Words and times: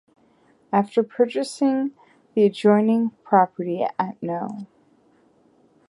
After 0.73 1.03
purchasing 1.03 1.91
the 2.33 2.43
adjoining 2.45 3.11
property 3.23 3.85
at 3.99 4.15
no. 4.19 4.65